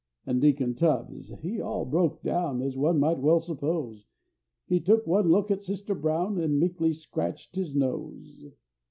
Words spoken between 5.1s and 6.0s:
look at Sister